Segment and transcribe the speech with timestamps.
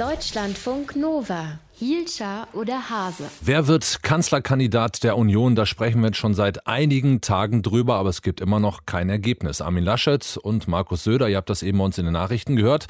[0.00, 1.58] Deutschlandfunk Nova.
[1.74, 3.24] Hielscher oder Hase?
[3.42, 5.56] Wer wird Kanzlerkandidat der Union?
[5.56, 9.10] Da sprechen wir jetzt schon seit einigen Tagen drüber, aber es gibt immer noch kein
[9.10, 9.60] Ergebnis.
[9.60, 12.86] Armin Laschet und Markus Söder, ihr habt das eben bei uns in den Nachrichten gehört,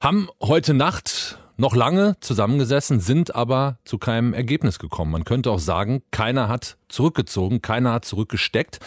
[0.00, 5.12] haben heute Nacht noch lange zusammengesessen, sind aber zu keinem Ergebnis gekommen.
[5.12, 8.80] Man könnte auch sagen, keiner hat zurückgezogen, keiner hat zurückgesteckt.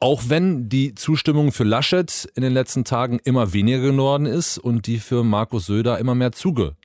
[0.00, 4.86] Auch wenn die Zustimmung für Laschet in den letzten Tagen immer weniger geworden ist und
[4.86, 6.76] die für Markus Söder immer mehr zugenommen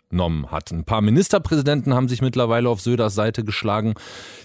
[0.52, 0.72] hat.
[0.72, 3.94] Ein paar Ministerpräsidenten haben sich mittlerweile auf Söders Seite geschlagen.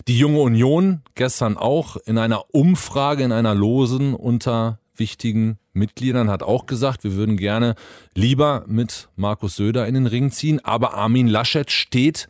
[0.08, 6.42] Die Junge Union gestern auch in einer Umfrage, in einer Losen unter wichtigen Mitgliedern hat
[6.42, 7.74] auch gesagt, wir würden gerne
[8.14, 10.64] lieber mit Markus Söder in den Ring ziehen.
[10.64, 12.28] Aber Armin Laschet steht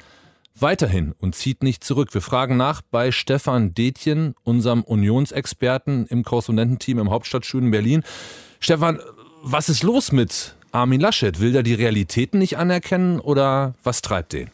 [0.59, 2.12] weiterhin und zieht nicht zurück.
[2.14, 8.03] Wir fragen nach bei Stefan Detjen, unserem Unionsexperten im Korrespondententeam im Hauptstadtstudio in Berlin.
[8.59, 8.98] Stefan,
[9.42, 11.41] was ist los mit Armin Laschet?
[11.41, 14.51] Will er die Realitäten nicht anerkennen oder was treibt den?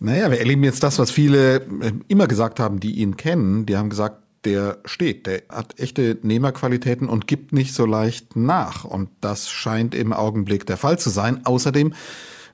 [0.00, 3.66] Naja, wir erleben jetzt das, was viele äh, immer gesagt haben, die ihn kennen.
[3.66, 8.84] Die haben gesagt, der steht, der hat echte Nehmerqualitäten und gibt nicht so leicht nach.
[8.84, 11.44] Und das scheint im Augenblick der Fall zu sein.
[11.44, 11.94] Außerdem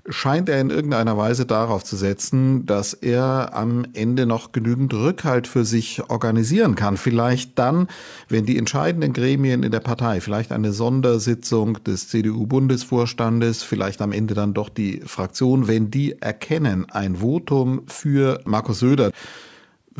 [0.08, 5.46] scheint er in irgendeiner Weise darauf zu setzen, dass er am Ende noch genügend Rückhalt
[5.46, 6.96] für sich organisieren kann.
[6.96, 7.88] Vielleicht dann,
[8.28, 14.34] wenn die entscheidenden Gremien in der Partei, vielleicht eine Sondersitzung des CDU-Bundesvorstandes, vielleicht am Ende
[14.34, 19.10] dann doch die Fraktion, wenn die erkennen, ein Votum für Markus Söder,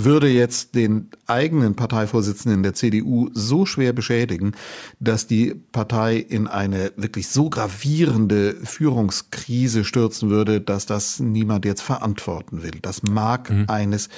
[0.04, 4.52] würde jetzt den eigenen Parteivorsitzenden der CDU so schwer beschädigen,
[4.98, 11.82] dass die Partei in eine wirklich so gravierende Führungskrise stürzen würde, dass das niemand jetzt
[11.82, 12.78] verantworten will.
[12.82, 13.64] Das mag mhm.
[13.68, 14.08] eines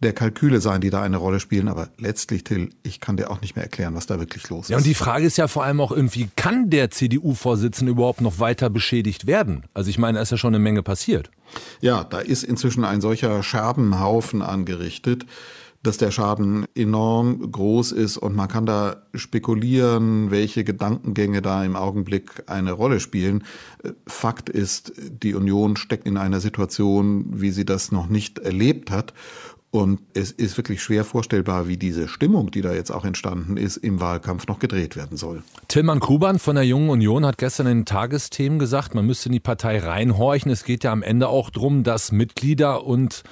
[0.00, 1.68] der Kalküle sein, die da eine Rolle spielen.
[1.68, 4.70] Aber letztlich, Till, ich kann dir auch nicht mehr erklären, was da wirklich los ist.
[4.70, 8.38] Ja, und die Frage ist ja vor allem auch irgendwie, kann der CDU-Vorsitzende überhaupt noch
[8.38, 9.64] weiter beschädigt werden?
[9.74, 11.30] Also ich meine, da ist ja schon eine Menge passiert.
[11.80, 15.26] Ja, da ist inzwischen ein solcher Scherbenhaufen angerichtet
[15.82, 21.74] dass der Schaden enorm groß ist und man kann da spekulieren, welche Gedankengänge da im
[21.74, 23.44] Augenblick eine Rolle spielen.
[24.06, 29.14] Fakt ist, die Union steckt in einer Situation, wie sie das noch nicht erlebt hat.
[29.72, 33.76] Und es ist wirklich schwer vorstellbar, wie diese Stimmung, die da jetzt auch entstanden ist,
[33.76, 35.44] im Wahlkampf noch gedreht werden soll.
[35.68, 39.40] Tilman Kuban von der Jungen Union hat gestern in Tagesthemen gesagt, man müsste in die
[39.40, 40.50] Partei reinhorchen.
[40.50, 43.22] Es geht ja am Ende auch darum, dass Mitglieder und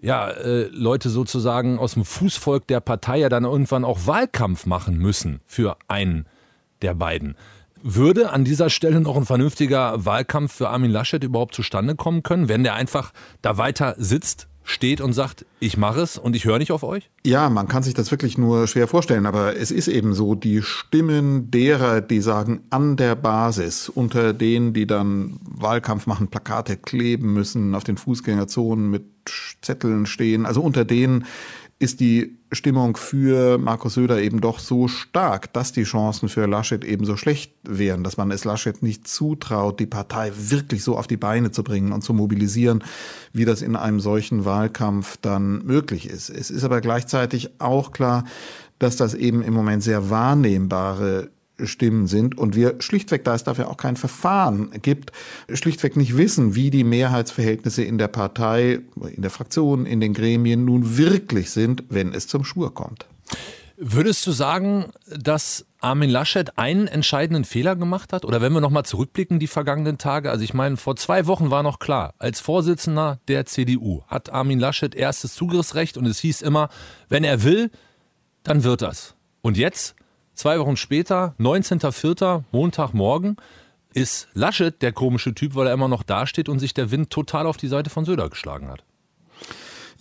[0.00, 4.96] ja, äh, Leute sozusagen aus dem Fußvolk der Partei ja dann irgendwann auch Wahlkampf machen
[4.96, 6.26] müssen für einen
[6.80, 7.36] der beiden.
[7.82, 12.48] Würde an dieser Stelle noch ein vernünftiger Wahlkampf für Armin Laschet überhaupt zustande kommen können,
[12.48, 13.12] wenn der einfach
[13.42, 17.10] da weiter sitzt steht und sagt, ich mache es und ich höre nicht auf euch?
[17.24, 20.62] Ja, man kann sich das wirklich nur schwer vorstellen, aber es ist eben so, die
[20.62, 27.32] Stimmen derer, die sagen, an der Basis, unter denen, die dann Wahlkampf machen, Plakate kleben
[27.32, 29.04] müssen, auf den Fußgängerzonen mit
[29.62, 31.24] Zetteln stehen, also unter denen
[31.84, 36.82] ist die Stimmung für Markus Söder eben doch so stark, dass die Chancen für Laschet
[36.82, 41.06] eben so schlecht wären, dass man es Laschet nicht zutraut, die Partei wirklich so auf
[41.06, 42.82] die Beine zu bringen und zu mobilisieren,
[43.34, 46.30] wie das in einem solchen Wahlkampf dann möglich ist.
[46.30, 48.24] Es ist aber gleichzeitig auch klar,
[48.78, 51.30] dass das eben im Moment sehr wahrnehmbare
[51.62, 55.12] Stimmen sind und wir schlichtweg, da es dafür auch kein Verfahren gibt,
[55.52, 58.80] schlichtweg nicht wissen, wie die Mehrheitsverhältnisse in der Partei,
[59.14, 63.06] in der Fraktion, in den Gremien nun wirklich sind, wenn es zum Schwur kommt.
[63.76, 68.24] Würdest du sagen, dass Armin Laschet einen entscheidenden Fehler gemacht hat?
[68.24, 71.64] Oder wenn wir nochmal zurückblicken, die vergangenen Tage, also ich meine, vor zwei Wochen war
[71.64, 76.68] noch klar, als Vorsitzender der CDU hat Armin Laschet erstes Zugriffsrecht und es hieß immer,
[77.08, 77.70] wenn er will,
[78.44, 79.14] dann wird das.
[79.42, 79.96] Und jetzt
[80.34, 83.36] Zwei Wochen später, 19.04., Montagmorgen,
[83.94, 87.46] ist Laschet der komische Typ, weil er immer noch dasteht und sich der Wind total
[87.46, 88.84] auf die Seite von Söder geschlagen hat.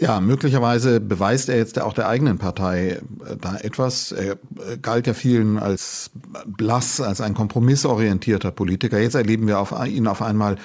[0.04, 4.12] Ja, möglicherweise beweist er jetzt auch der eigenen Partei äh, da etwas.
[4.12, 4.38] Er äh,
[4.82, 6.12] galt ja vielen als
[6.46, 9.00] blass, als ein kompromissorientierter Politiker.
[9.00, 10.58] Jetzt erleben wir auf, ihn auf einmal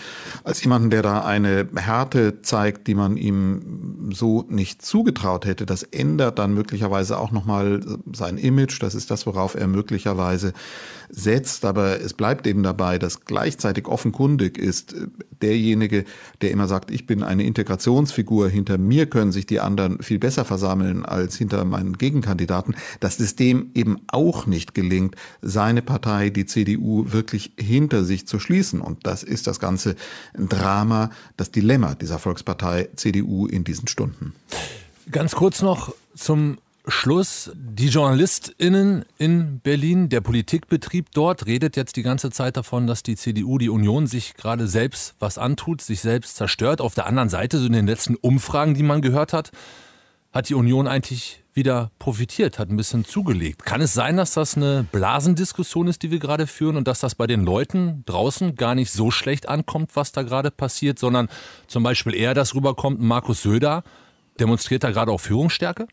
[0.42, 5.66] als jemanden, der da eine Härte zeigt, die man ihm so nicht zugetraut hätte.
[5.66, 7.80] Das ändert dann möglicherweise auch nochmal
[8.12, 8.82] sein Image.
[8.82, 10.52] Das ist das, worauf er möglicherweise
[11.10, 11.64] setzt.
[11.64, 15.06] Aber es bleibt eben dabei, dass gleichzeitig offenkundig ist, äh,
[15.42, 16.04] derjenige,
[16.40, 20.44] der immer sagt, ich bin eine Integrationsfigur, hinter mir können sich die anderen viel besser
[20.44, 26.46] versammeln als hinter meinen Gegenkandidaten, dass es dem eben auch nicht gelingt, seine Partei, die
[26.46, 28.80] CDU, wirklich hinter sich zu schließen.
[28.80, 29.96] Und das ist das ganze
[30.34, 34.34] Drama, das Dilemma dieser Volkspartei CDU in diesen Stunden.
[35.10, 37.50] Ganz kurz noch zum Schluss.
[37.54, 43.16] Die JournalistInnen in Berlin, der Politikbetrieb dort redet jetzt die ganze Zeit davon, dass die
[43.16, 46.80] CDU, die Union sich gerade selbst was antut, sich selbst zerstört.
[46.80, 49.50] Auf der anderen Seite, so in den letzten Umfragen, die man gehört hat,
[50.32, 53.64] hat die Union eigentlich wieder profitiert, hat ein bisschen zugelegt.
[53.64, 57.14] Kann es sein, dass das eine Blasendiskussion ist, die wir gerade führen und dass das
[57.14, 61.28] bei den Leuten draußen gar nicht so schlecht ankommt, was da gerade passiert, sondern
[61.66, 63.82] zum Beispiel eher das rüberkommt, Markus Söder
[64.40, 65.86] demonstriert da gerade auch Führungsstärke?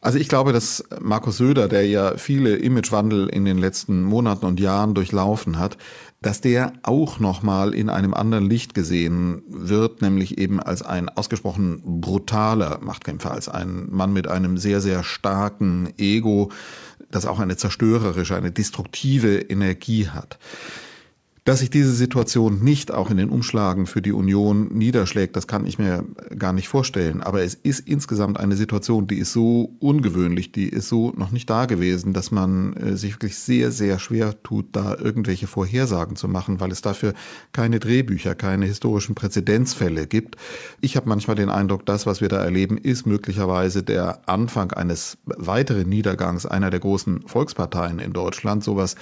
[0.00, 4.60] Also ich glaube, dass Markus Söder, der ja viele Imagewandel in den letzten Monaten und
[4.60, 5.76] Jahren durchlaufen hat,
[6.22, 12.00] dass der auch nochmal in einem anderen Licht gesehen wird, nämlich eben als ein ausgesprochen
[12.00, 16.50] brutaler Machtkämpfer, als ein Mann mit einem sehr, sehr starken Ego,
[17.10, 20.38] das auch eine zerstörerische, eine destruktive Energie hat.
[21.48, 25.64] Dass sich diese Situation nicht auch in den Umschlagen für die Union niederschlägt, das kann
[25.64, 26.04] ich mir
[26.38, 27.22] gar nicht vorstellen.
[27.22, 31.48] Aber es ist insgesamt eine Situation, die ist so ungewöhnlich, die ist so noch nicht
[31.48, 36.28] da gewesen, dass man äh, sich wirklich sehr, sehr schwer tut, da irgendwelche Vorhersagen zu
[36.28, 37.14] machen, weil es dafür
[37.52, 40.36] keine Drehbücher, keine historischen Präzedenzfälle gibt.
[40.82, 45.16] Ich habe manchmal den Eindruck, das, was wir da erleben, ist möglicherweise der Anfang eines
[45.24, 48.62] weiteren Niedergangs einer der großen Volksparteien in Deutschland.
[48.62, 48.96] Sowas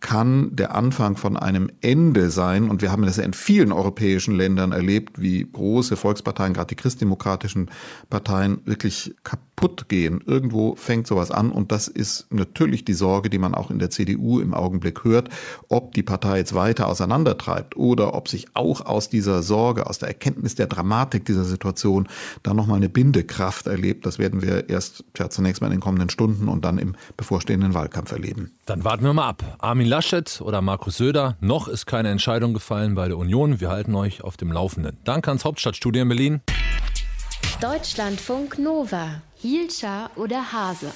[0.00, 2.70] kann der Anfang von einem Ende sein.
[2.70, 7.70] Und wir haben das in vielen europäischen Ländern erlebt, wie große Volksparteien, gerade die christdemokratischen
[8.08, 10.22] Parteien, wirklich kaputt gehen.
[10.24, 11.50] Irgendwo fängt sowas an.
[11.50, 15.28] Und das ist natürlich die Sorge, die man auch in der CDU im Augenblick hört,
[15.68, 20.08] ob die Partei jetzt weiter auseinandertreibt oder ob sich auch aus dieser Sorge, aus der
[20.08, 22.08] Erkenntnis der Dramatik dieser Situation
[22.42, 24.06] dann nochmal eine Bindekraft erlebt.
[24.06, 27.74] Das werden wir erst ja, zunächst mal in den kommenden Stunden und dann im bevorstehenden
[27.74, 28.52] Wahlkampf erleben.
[28.64, 29.56] Dann warten wir mal ab.
[29.58, 31.36] Armin Laschet oder Markus Söder.
[31.40, 33.60] Noch ist keine Entscheidung gefallen bei der Union.
[33.60, 34.96] Wir halten euch auf dem Laufenden.
[35.02, 36.40] Danke ans Hauptstadtstudio in Berlin.
[37.60, 39.20] Deutschlandfunk Nova.
[39.34, 40.92] Hielscher oder Hase.